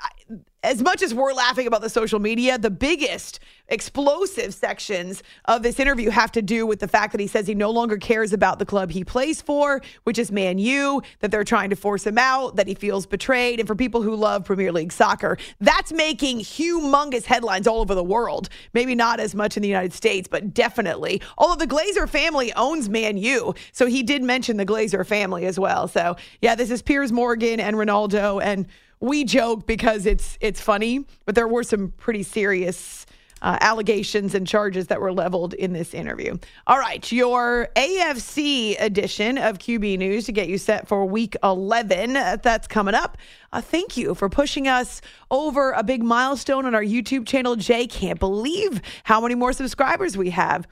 [0.64, 5.80] as much as we're laughing about the social media, the biggest explosive sections of this
[5.80, 8.60] interview have to do with the fact that he says he no longer cares about
[8.60, 12.18] the club he plays for, which is Man U, that they're trying to force him
[12.18, 13.60] out, that he feels betrayed.
[13.60, 18.04] And for people who love Premier League soccer, that's making humongous headlines all over the
[18.04, 18.50] world.
[18.74, 21.22] Maybe not as much in the United States, but definitely.
[21.38, 23.54] Although the Glazer family owns Man U.
[23.72, 25.88] So he did mention the Glazer family as well.
[25.88, 28.42] So yeah, this is Piers Morgan and Ronaldo.
[28.44, 28.68] And
[29.00, 33.06] we joke because it's it's funny, but there were some pretty serious
[33.42, 36.38] uh, allegations and charges that were leveled in this interview.
[36.66, 42.18] All right, your AFC edition of QB News to get you set for Week 11.
[42.18, 43.18] Uh, That's coming up.
[43.54, 47.56] Uh, thank you for pushing us over a big milestone on our YouTube channel.
[47.56, 50.68] Jay can't believe how many more subscribers we have.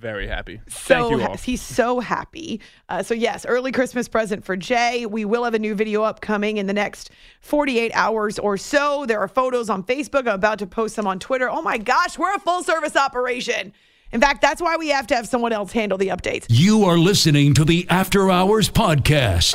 [0.00, 0.62] Very happy.
[0.66, 1.28] So Thank you all.
[1.32, 2.60] ha- he's so happy.
[2.88, 5.04] Uh, so yes, early Christmas present for Jay.
[5.04, 7.10] We will have a new video upcoming in the next
[7.42, 9.04] 48 hours or so.
[9.04, 10.20] There are photos on Facebook.
[10.20, 11.50] I'm about to post them on Twitter.
[11.50, 13.74] Oh my gosh, we're a full service operation.
[14.10, 16.46] In fact, that's why we have to have someone else handle the updates.
[16.48, 19.54] You are listening to the After Hours Podcast.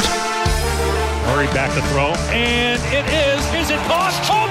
[1.25, 3.65] Murray back to throw, and it is.
[3.65, 4.13] Is it caught?
[4.29, 4.44] Oh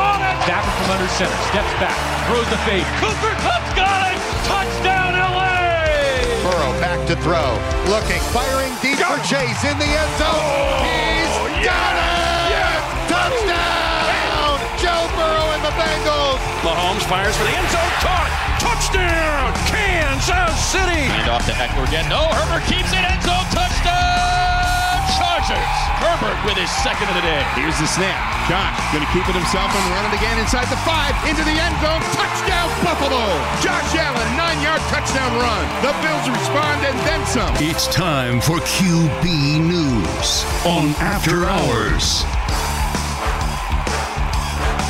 [0.00, 0.36] caught it!
[0.48, 2.88] Back from under center, steps back, throws the fade.
[2.96, 4.18] Cooper Kupp's got it!
[4.48, 6.24] Touchdown, LA!
[6.40, 7.52] Burrow back to throw.
[7.92, 10.32] Looking, firing deep for Chase in the end zone.
[10.32, 11.36] Oh, He's
[11.68, 12.80] got it!
[13.12, 14.56] Touchdown!
[14.80, 16.40] Joe Burrow and the Bengals.
[16.64, 18.32] Mahomes fires for the end zone, caught!
[18.64, 21.12] Touchdown, Kansas City!
[21.12, 22.08] Hand off to Ekeler again.
[22.08, 23.04] No, Herbert keeps it.
[23.04, 25.04] End zone touchdown!
[25.20, 25.79] Chargers.
[26.20, 27.40] Herbert with his second of the day.
[27.56, 28.20] Here's the snap.
[28.44, 31.56] Josh going to keep it himself and run it again inside the five, into the
[31.56, 32.02] end zone.
[32.12, 33.24] Touchdown, Buffalo!
[33.64, 35.64] Josh Allen, nine-yard touchdown run.
[35.80, 37.54] The Bills respond and then some.
[37.56, 42.20] It's time for QB News on After Hours.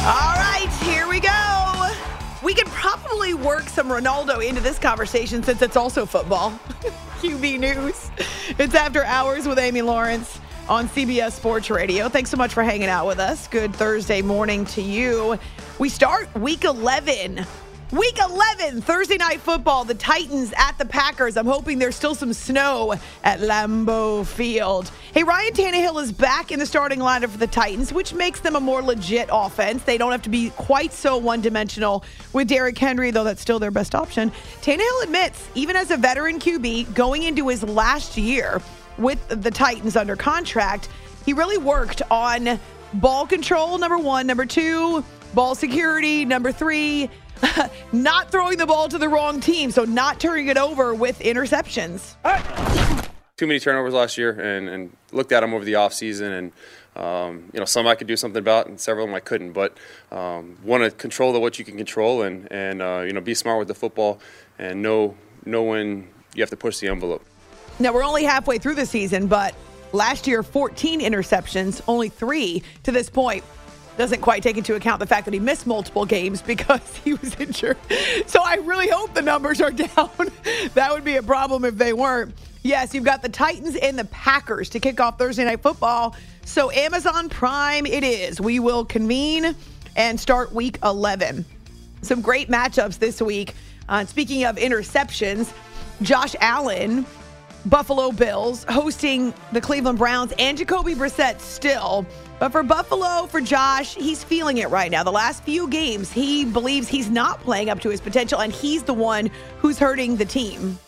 [0.03, 1.91] All right, here we go.
[2.43, 6.51] We could probably work some Ronaldo into this conversation since it's also football.
[7.21, 8.11] QB News.
[8.59, 12.09] It's after hours with Amy Lawrence on CBS Sports Radio.
[12.09, 13.49] Thanks so much for hanging out with us.
[13.49, 15.37] Good Thursday morning to you.
[15.81, 17.45] We start week 11.
[17.91, 21.37] Week 11, Thursday night football, the Titans at the Packers.
[21.37, 24.93] I'm hoping there's still some snow at Lambeau Field.
[25.13, 28.55] Hey, Ryan Tannehill is back in the starting lineup for the Titans, which makes them
[28.55, 29.83] a more legit offense.
[29.83, 33.59] They don't have to be quite so one dimensional with Derrick Henry, though that's still
[33.59, 34.31] their best option.
[34.63, 38.63] Tannehill admits, even as a veteran QB, going into his last year
[39.01, 40.89] with the Titans under contract,
[41.25, 42.61] he really worked on
[42.95, 44.27] ball control, number one.
[44.27, 46.25] Number two, ball security.
[46.25, 47.11] Number three,
[47.93, 49.71] not throwing the ball to the wrong team.
[49.71, 52.15] So not turning it over with interceptions.
[53.37, 56.53] too many turnovers last year and, and looked at them over the offseason and
[56.95, 59.53] um, you know some I could do something about and several of them I couldn't
[59.53, 59.79] but
[60.13, 63.33] um, want to control the what you can control and and uh, you know be
[63.33, 64.21] smart with the football
[64.59, 67.25] and know know when you have to push the envelope.
[67.81, 69.55] Now we're only halfway through the season, but
[69.93, 73.43] last year 14 interceptions, only three to this point.
[73.97, 77.35] Doesn't quite take into account the fact that he missed multiple games because he was
[77.41, 77.79] injured.
[78.27, 80.11] So I really hope the numbers are down.
[80.75, 82.35] that would be a problem if they weren't.
[82.63, 86.15] Yes, you've got the Titans and the Packers to kick off Thursday Night Football.
[86.45, 88.43] So Amazon Prime it is.
[88.43, 89.57] We will convene
[89.97, 91.47] and start week 11.
[92.03, 93.55] Some great matchups this week.
[93.89, 95.51] Uh, speaking of interceptions,
[96.03, 97.07] Josh Allen
[97.67, 102.07] Buffalo Bills hosting the Cleveland Browns and Jacoby Brissett still.
[102.39, 105.03] But for Buffalo, for Josh, he's feeling it right now.
[105.03, 108.83] The last few games, he believes he's not playing up to his potential, and he's
[108.83, 110.79] the one who's hurting the team.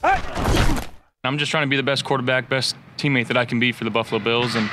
[1.25, 3.85] I'm just trying to be the best quarterback, best teammate that I can be for
[3.85, 4.71] the Buffalo Bills, and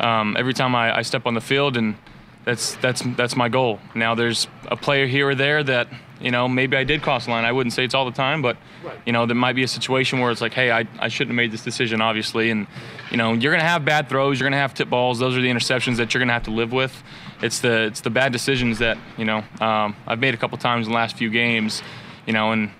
[0.00, 1.96] um, every time I, I step on the field, and
[2.44, 3.78] that's that's that's my goal.
[3.94, 5.88] Now there's a player here or there that
[6.22, 7.44] you know, maybe I did cross the line.
[7.44, 8.56] I wouldn't say it's all the time, but
[9.04, 11.36] you know, there might be a situation where it's like, hey, I, I shouldn't have
[11.36, 12.50] made this decision, obviously.
[12.50, 12.66] And
[13.10, 15.18] you know, you're gonna have bad throws, you're gonna have tip balls.
[15.18, 17.02] Those are the interceptions that you're gonna have to live with.
[17.42, 20.86] It's the it's the bad decisions that you know um, I've made a couple times
[20.86, 21.82] in the last few games,
[22.26, 22.70] you know, and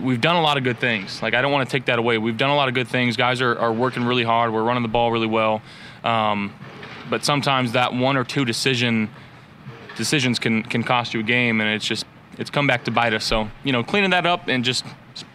[0.00, 1.20] we've done a lot of good things.
[1.22, 2.16] Like I don't want to take that away.
[2.16, 3.16] We've done a lot of good things.
[3.16, 4.52] Guys are, are working really hard.
[4.52, 5.60] We're running the ball really well.
[6.04, 6.54] Um,
[7.10, 9.10] but sometimes that one or two decision
[9.96, 12.06] decisions can can cost you a game, and it's just
[12.40, 13.24] it's come back to bite us.
[13.24, 14.84] So you know, cleaning that up and just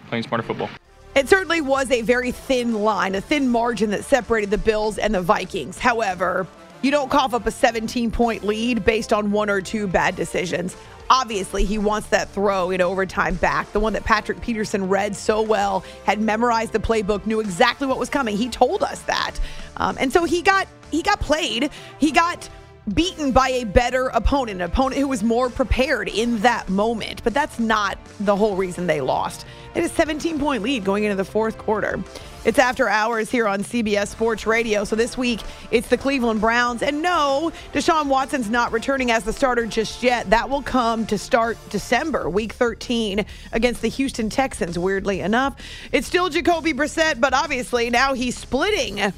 [0.08, 0.70] playing smarter football.
[1.16, 5.16] It certainly was a very thin line, a thin margin that separated the Bills and
[5.16, 5.78] the Vikings.
[5.78, 6.46] However,
[6.82, 10.76] you don't cough up a 17 point lead based on one or two bad decisions.
[11.10, 15.42] Obviously, he wants that throw in overtime back, the one that Patrick Peterson read so
[15.42, 18.36] well, had memorized the playbook, knew exactly what was coming.
[18.36, 19.40] He told us that,
[19.78, 21.70] um, and so he got he got played.
[22.00, 22.50] He got
[22.94, 27.24] beaten by a better opponent, an opponent who was more prepared in that moment.
[27.24, 29.46] But that's not the whole reason they lost.
[29.74, 32.00] It is 17 point lead going into the fourth quarter.
[32.46, 34.84] It's after hours here on CBS Sports Radio.
[34.84, 36.84] So this week, it's the Cleveland Browns.
[36.84, 40.30] And no, Deshaun Watson's not returning as the starter just yet.
[40.30, 45.60] That will come to start December, week 13, against the Houston Texans, weirdly enough.
[45.92, 49.12] It's still Jacoby Brissett, but obviously now he's splitting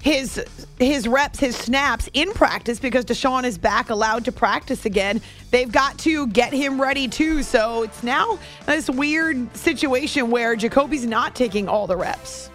[0.00, 0.42] his
[0.78, 5.20] his reps, his snaps in practice because Deshaun is back allowed to practice again.
[5.50, 7.42] They've got to get him ready too.
[7.42, 12.50] So it's now this weird situation where Jacoby's not taking all the reps.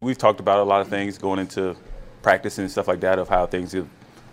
[0.00, 1.76] We've talked about a lot of things going into
[2.22, 3.76] practice and stuff like that of how things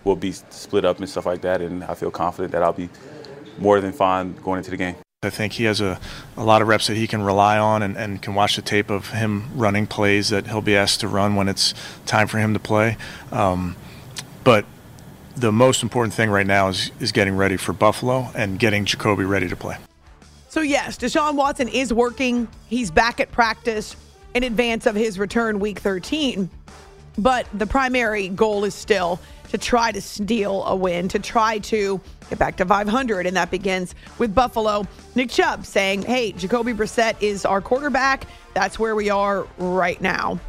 [0.03, 1.61] will be split up and stuff like that.
[1.61, 2.89] And I feel confident that I'll be
[3.57, 4.95] more than fine going into the game.
[5.23, 5.99] I think he has a,
[6.35, 8.89] a lot of reps that he can rely on and, and can watch the tape
[8.89, 11.75] of him running plays that he'll be asked to run when it's
[12.07, 12.97] time for him to play.
[13.31, 13.75] Um,
[14.43, 14.65] but
[15.35, 19.23] the most important thing right now is, is getting ready for Buffalo and getting Jacoby
[19.23, 19.77] ready to play.
[20.49, 22.47] So, yes, Deshaun Watson is working.
[22.67, 23.95] He's back at practice
[24.33, 26.49] in advance of his return week 13.
[27.17, 29.19] But the primary goal is still
[29.49, 33.25] to try to steal a win, to try to get back to 500.
[33.25, 34.87] And that begins with Buffalo.
[35.15, 38.25] Nick Chubb saying, hey, Jacoby Brissett is our quarterback.
[38.53, 40.39] That's where we are right now.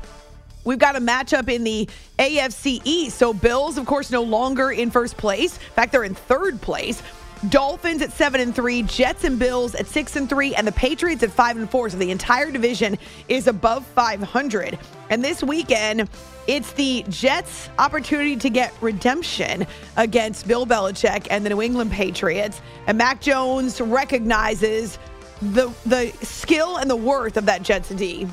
[0.64, 3.18] We've got a matchup in the AFC East.
[3.18, 5.56] So, Bills, of course, no longer in first place.
[5.56, 7.02] In fact, they're in third place.
[7.48, 11.24] Dolphins at seven and three, Jets and Bills at six and three, and the Patriots
[11.24, 11.90] at five and four.
[11.90, 12.96] So the entire division
[13.28, 14.78] is above 500.
[15.10, 16.08] And this weekend,
[16.46, 22.60] it's the Jets' opportunity to get redemption against Bill Belichick and the New England Patriots.
[22.86, 24.98] And Mac Jones recognizes
[25.40, 28.28] the the skill and the worth of that Jets D.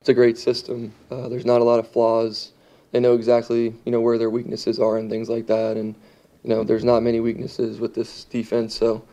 [0.00, 0.92] It's a great system.
[1.10, 2.52] Uh, there's not a lot of flaws.
[2.92, 5.76] They know exactly you know where their weaknesses are and things like that.
[5.76, 5.94] And
[6.46, 8.76] you know, there's not many weaknesses with this defense.
[8.76, 9.04] So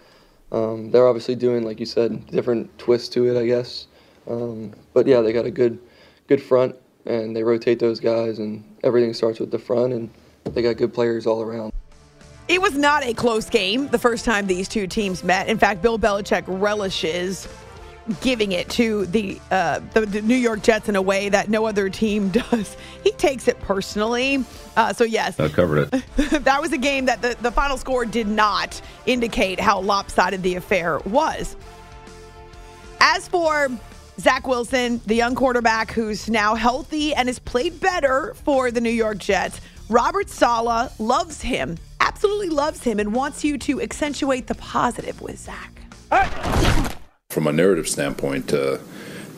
[0.52, 3.88] um, they're obviously doing, like you said, different twists to it, I guess.
[4.30, 5.80] Um, but yeah, they got a good,
[6.28, 10.10] good front, and they rotate those guys, and everything starts with the front, and
[10.46, 11.72] they got good players all around.
[12.48, 15.48] It was not a close game the first time these two teams met.
[15.48, 17.48] In fact, Bill Belichick relishes
[18.22, 21.66] giving it to the, uh, the, the New York Jets in a way that no
[21.66, 22.76] other team does.
[23.04, 24.44] He takes it personally.
[24.76, 26.04] Uh, so yes, I covered it.
[26.44, 30.56] that was a game that the, the final score did not indicate how lopsided the
[30.56, 31.56] affair was.
[33.00, 33.70] As for
[34.20, 38.92] Zach Wilson, the young quarterback who's now healthy and has played better for the New
[38.92, 44.56] York Jets, Robert Saleh loves him, absolutely loves him, and wants you to accentuate the
[44.56, 45.82] positive with Zach.
[47.30, 48.80] From a narrative standpoint, to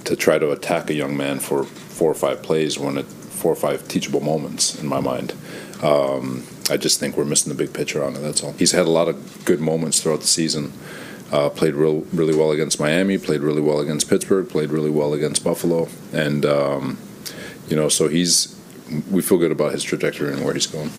[0.03, 3.51] to try to attack a young man for four or five plays when it four
[3.51, 5.33] or five teachable moments in my mind.
[5.83, 8.19] Um, I just think we're missing the big picture on it.
[8.19, 8.53] That's all.
[8.53, 10.73] He's had a lot of good moments throughout the season.
[11.35, 13.17] Uh, played real, really well against Miami.
[13.17, 14.47] Played really well against Pittsburgh.
[14.47, 15.89] Played really well against Buffalo.
[16.13, 16.97] And um,
[17.67, 18.57] you know, so he's.
[19.11, 20.91] We feel good about his trajectory and where he's going.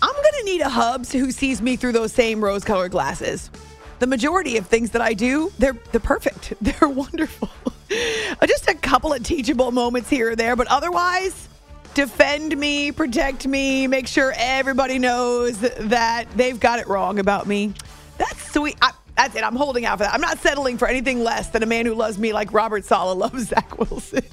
[0.00, 3.50] I'm gonna need a Hubs who sees me through those same rose-colored glasses.
[3.98, 6.52] The majority of things that I do, they're they're perfect.
[6.60, 7.50] They're wonderful.
[8.46, 11.48] Just a couple of teachable moments here or there, but otherwise,
[11.94, 17.74] defend me, protect me, make sure everybody knows that they've got it wrong about me.
[18.18, 18.76] That's sweet.
[18.80, 19.44] I, that's it.
[19.44, 20.14] I'm holding out for that.
[20.14, 23.16] I'm not settling for anything less than a man who loves me like Robert Saleh
[23.32, 24.24] loves Zach Wilson.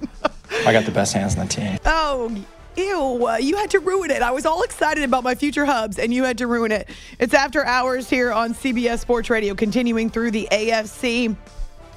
[0.65, 1.80] I got the best hands on the team.
[1.86, 2.36] Oh,
[2.76, 3.28] ew.
[3.28, 4.22] Uh, you had to ruin it.
[4.22, 6.89] I was all excited about my future hubs, and you had to ruin it.
[7.20, 11.36] It's after hours here on CBS Sports Radio, continuing through the AFC.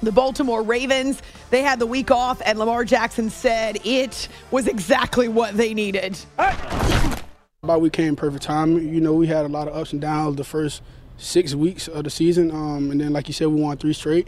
[0.03, 5.27] The Baltimore Ravens, they had the week off, and Lamar Jackson said it was exactly
[5.29, 6.19] what they needed.
[6.37, 8.77] Bye we came perfect time.
[8.77, 10.83] You know, we had a lot of ups and downs the first
[11.17, 14.27] six weeks of the season, um, and then like you said, we won three straight.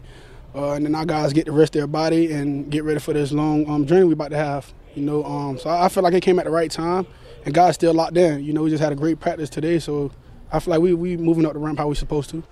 [0.55, 3.31] Uh, and then our guys get to rest their body and get ready for this
[3.31, 4.73] long um, journey we're about to have.
[4.95, 7.05] You know, um, so I feel like it came at the right time,
[7.45, 8.43] and guys still locked in.
[8.43, 10.11] You know, we just had a great practice today, so
[10.51, 12.43] I feel like we we moving up the ramp how we supposed to.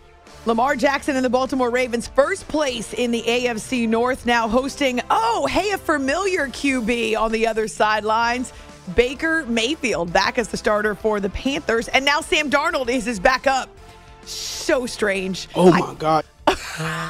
[0.45, 5.47] Lamar Jackson and the Baltimore Ravens first place in the AFC North now hosting, oh,
[5.47, 8.53] hey, a familiar QB on the other sidelines.
[8.95, 11.87] Baker Mayfield back as the starter for the Panthers.
[11.87, 13.69] And now Sam Darnold is his backup.
[14.25, 15.47] So strange.
[15.55, 16.25] Oh my God.
[16.47, 17.09] I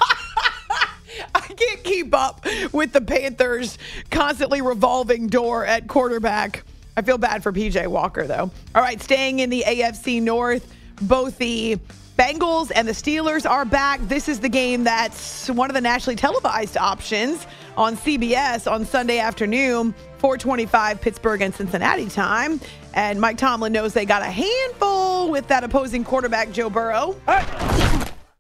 [1.55, 3.77] can't keep up with the Panthers'
[4.11, 6.63] constantly revolving door at quarterback.
[6.97, 8.51] I feel bad for PJ Walker, though.
[8.73, 11.77] All right, staying in the AFC North, both the
[12.17, 13.99] Bengals and the Steelers are back.
[14.07, 17.45] This is the game that's one of the nationally televised options
[17.75, 22.61] on CBS on Sunday afternoon, 425 Pittsburgh and Cincinnati time.
[22.95, 27.17] And Mike Tomlin knows they got a handful with that opposing quarterback, Joe Burrow.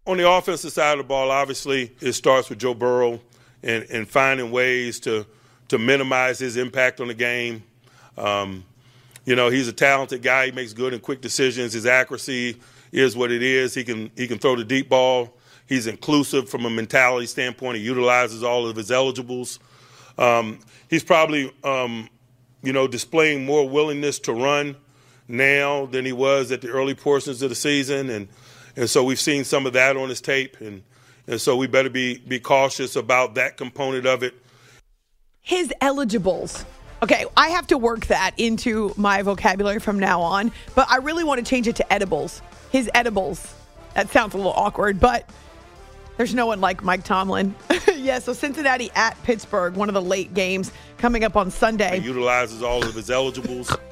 [0.07, 3.19] On the offensive side of the ball, obviously, it starts with Joe Burrow
[3.61, 5.25] and, and finding ways to,
[5.67, 7.63] to minimize his impact on the game.
[8.17, 8.63] Um,
[9.25, 10.45] you know, he's a talented guy.
[10.45, 11.73] He makes good and quick decisions.
[11.73, 12.55] His accuracy
[12.93, 13.73] is what it is.
[13.73, 15.33] He can he can throw the deep ball.
[15.67, 17.77] He's inclusive from a mentality standpoint.
[17.77, 19.59] He utilizes all of his eligibles.
[20.17, 22.07] Um, he's probably um,
[22.65, 24.75] you know displaying more willingness to run
[25.27, 28.27] now than he was at the early portions of the season, and
[28.75, 30.83] and so we've seen some of that on his tape, and
[31.27, 34.33] and so we better be be cautious about that component of it.
[35.41, 36.65] His eligibles.
[37.03, 41.23] Okay, I have to work that into my vocabulary from now on, but I really
[41.23, 42.41] want to change it to edibles.
[42.71, 43.53] His edibles.
[43.93, 45.29] That sounds a little awkward, but
[46.17, 47.55] there's no one like Mike Tomlin.
[47.95, 51.99] yeah, so Cincinnati at Pittsburgh, one of the late games coming up on Sunday.
[51.99, 53.75] He utilizes all of his eligibles.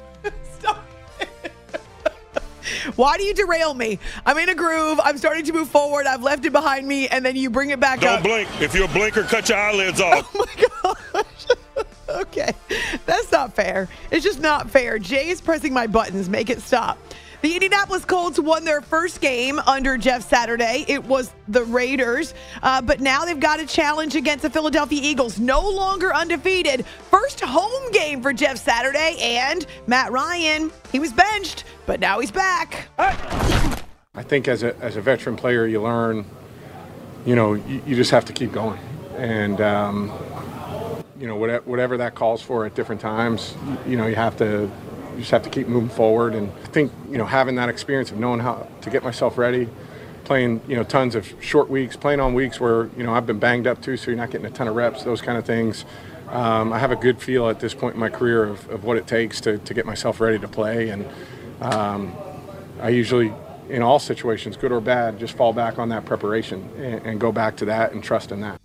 [2.96, 3.98] Why do you derail me?
[4.24, 5.00] I'm in a groove.
[5.02, 6.06] I'm starting to move forward.
[6.06, 8.22] I've left it behind me, and then you bring it back Don't up.
[8.22, 8.48] blink.
[8.60, 10.30] If you're a blinker, cut your eyelids off.
[10.34, 11.86] Oh my gosh.
[12.08, 12.52] okay,
[13.06, 13.88] that's not fair.
[14.10, 14.98] It's just not fair.
[14.98, 16.28] Jay is pressing my buttons.
[16.28, 16.98] Make it stop.
[17.44, 20.86] The Indianapolis Colts won their first game under Jeff Saturday.
[20.88, 22.32] It was the Raiders,
[22.62, 25.38] uh, but now they've got a challenge against the Philadelphia Eagles.
[25.38, 26.86] No longer undefeated.
[27.10, 30.72] First home game for Jeff Saturday and Matt Ryan.
[30.90, 32.88] He was benched, but now he's back.
[32.98, 36.24] I think as a, as a veteran player, you learn,
[37.26, 38.80] you know, you, you just have to keep going.
[39.18, 40.10] And, um,
[41.20, 44.38] you know, whatever, whatever that calls for at different times, you, you know, you have
[44.38, 44.70] to,
[45.18, 46.34] just have to keep moving forward.
[46.34, 49.68] And I think, you know, having that experience of knowing how to get myself ready,
[50.24, 53.38] playing, you know, tons of short weeks, playing on weeks where, you know, I've been
[53.38, 55.84] banged up too, so you're not getting a ton of reps, those kind of things.
[56.28, 58.96] Um, I have a good feel at this point in my career of, of what
[58.96, 60.88] it takes to, to get myself ready to play.
[60.88, 61.06] And
[61.60, 62.14] um,
[62.80, 63.32] I usually,
[63.68, 67.30] in all situations, good or bad, just fall back on that preparation and, and go
[67.30, 68.60] back to that and trust in that.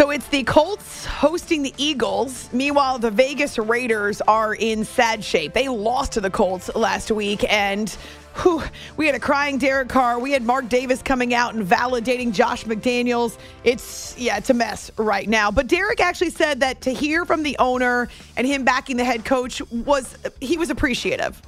[0.00, 2.48] So it's the Colts hosting the Eagles.
[2.54, 5.52] Meanwhile, the Vegas Raiders are in sad shape.
[5.52, 7.90] They lost to the Colts last week, and
[8.36, 8.62] whew,
[8.96, 10.18] we had a crying Derek Carr.
[10.18, 13.36] We had Mark Davis coming out and validating Josh McDaniels.
[13.62, 15.50] It's yeah, it's a mess right now.
[15.50, 19.26] But Derek actually said that to hear from the owner and him backing the head
[19.26, 21.42] coach was he was appreciative.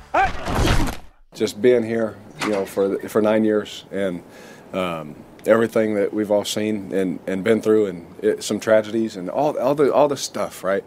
[1.32, 4.22] just being here, you know, for for nine years and
[4.74, 5.14] um,
[5.46, 9.58] everything that we've all seen and, and been through, and it, some tragedies and all
[9.58, 10.84] all the all the stuff, right?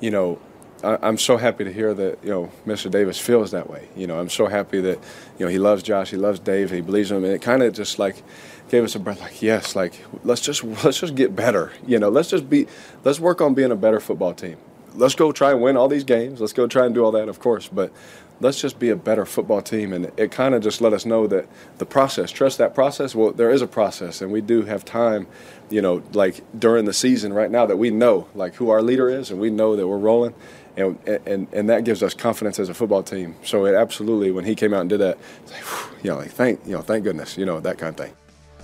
[0.00, 0.38] You know,
[0.82, 2.90] I, I'm so happy to hear that you know Mr.
[2.90, 3.88] Davis feels that way.
[3.96, 4.98] You know, I'm so happy that
[5.38, 7.72] you know he loves Josh, he loves Dave, he believes him, and it kind of
[7.72, 8.22] just like
[8.68, 11.72] gave us a breath, like yes, like let's just let's just get better.
[11.86, 12.66] You know, let's just be
[13.04, 14.56] let's work on being a better football team.
[14.94, 16.40] Let's go try and win all these games.
[16.40, 17.92] Let's go try and do all that, of course, but
[18.40, 19.92] let's just be a better football team.
[19.92, 21.46] And it kind of just let us know that
[21.78, 23.14] the process, trust that process.
[23.14, 25.26] Well, there is a process, and we do have time,
[25.70, 29.08] you know, like during the season right now that we know like who our leader
[29.08, 30.34] is, and we know that we're rolling.
[30.76, 33.36] And, and, and that gives us confidence as a football team.
[33.42, 35.16] So it absolutely, when he came out and did that,
[35.50, 38.06] like, whew, you know, like thank you know, thank goodness, you know, that kind of
[38.06, 38.14] thing.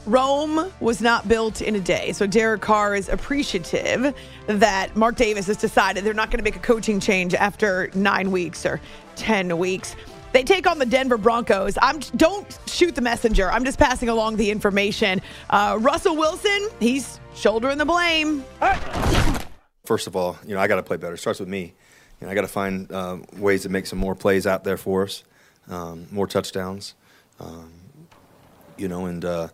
[0.06, 2.12] Rome was not built in a day.
[2.12, 4.14] So Derek Carr is appreciative
[4.46, 8.30] that Mark Davis has decided they're not going to make a coaching change after nine
[8.30, 8.80] weeks or
[9.16, 9.94] 10 weeks.
[10.32, 11.76] They take on the Denver Broncos.
[11.80, 13.52] I'm don't shoot the messenger.
[13.52, 15.20] I'm just passing along the information.
[15.50, 18.42] Uh, Russell Wilson, he's shouldering the blame.
[19.84, 21.14] First of all, you know I got to play better.
[21.14, 21.74] It starts with me.
[22.18, 24.78] You know I got to find um, ways to make some more plays out there
[24.78, 25.22] for us,
[25.68, 26.94] um, more touchdowns.
[27.38, 27.70] Um,
[28.78, 29.48] you know, and uh,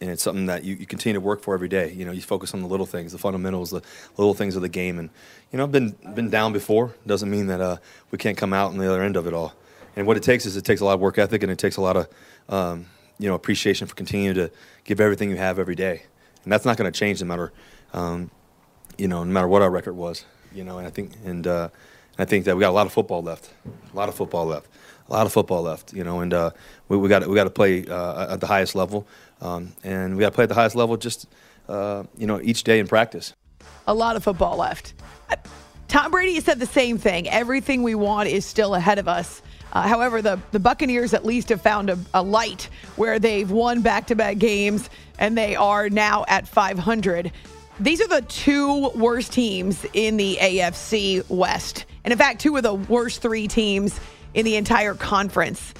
[0.00, 1.92] and it's something that you, you continue to work for every day.
[1.92, 3.82] You know, you focus on the little things, the fundamentals, the
[4.16, 4.98] little things of the game.
[4.98, 5.10] And
[5.52, 6.94] you know, I've been been down before.
[7.06, 7.76] Doesn't mean that uh,
[8.10, 9.54] we can't come out on the other end of it all.
[9.96, 11.76] and what it takes is it takes a lot of work ethic and it takes
[11.76, 12.08] a lot of
[12.48, 12.86] um,
[13.18, 14.50] you know appreciation for continuing to
[14.84, 16.02] give everything you have every day,
[16.42, 17.52] and that's not going to change no matter
[17.92, 18.30] um,
[18.98, 20.24] you know no matter what our record was.
[20.52, 21.68] You know, and I think and uh,
[22.18, 23.50] I think that we got a lot of football left,
[23.92, 24.68] a lot of football left,
[25.08, 25.92] a lot of football left.
[25.92, 26.50] You know, and uh,
[26.88, 29.06] we, we got we got to play uh, at the highest level,
[29.44, 31.26] um, and we got to play at the highest level just
[31.68, 33.34] uh, you know each day in practice.
[33.86, 34.94] A lot of football left.
[35.88, 37.28] Tom Brady said the same thing.
[37.28, 39.42] Everything we want is still ahead of us.
[39.72, 43.82] Uh, however, the, the Buccaneers at least have found a, a light where they've won
[43.82, 44.88] back to back games
[45.18, 47.30] and they are now at 500.
[47.80, 51.86] These are the two worst teams in the AFC West.
[52.04, 53.98] And in fact, two of the worst three teams
[54.32, 55.74] in the entire conference.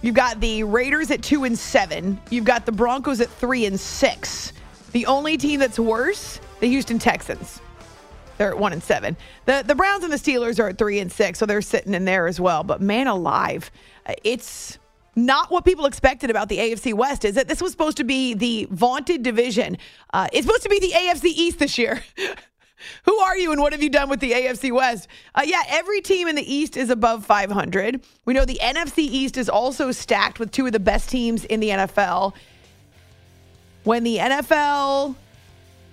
[0.00, 2.20] You've got the Raiders at two and seven.
[2.30, 4.52] You've got the Broncos at three and six.
[4.92, 7.60] The only team that's worse, the Houston Texans.
[8.36, 9.16] They're at one and seven.
[9.46, 12.04] The the Browns and the Steelers are at three and six, so they're sitting in
[12.04, 12.62] there as well.
[12.62, 13.70] But man alive,
[14.22, 14.78] it's
[15.16, 17.24] not what people expected about the AFC West.
[17.24, 19.76] Is that this was supposed to be the vaunted division?
[20.14, 22.02] Uh, it's supposed to be the AFC East this year.
[23.04, 25.08] Who are you and what have you done with the AFC West?
[25.34, 28.02] Uh, yeah, every team in the East is above 500.
[28.24, 31.60] We know the NFC East is also stacked with two of the best teams in
[31.60, 32.34] the NFL.
[33.84, 35.16] When the NFL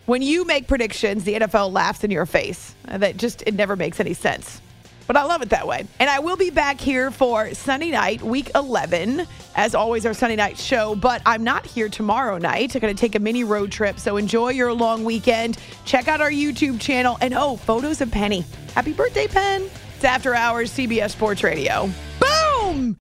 [0.05, 2.75] when you make predictions, the NFL laughs in your face.
[2.87, 4.61] Uh, That just, it never makes any sense.
[5.07, 5.85] But I love it that way.
[5.99, 10.35] And I will be back here for Sunday night, week 11, as always, our Sunday
[10.35, 10.95] night show.
[10.95, 12.75] But I'm not here tomorrow night.
[12.75, 13.99] I'm going to take a mini road trip.
[13.99, 15.57] So enjoy your long weekend.
[15.85, 17.17] Check out our YouTube channel.
[17.21, 18.43] And oh, photos of Penny.
[18.73, 19.69] Happy birthday, Pen.
[19.95, 21.89] It's After Hours, CBS Sports Radio.
[22.19, 22.97] Boom!